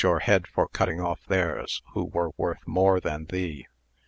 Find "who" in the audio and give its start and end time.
1.93-2.05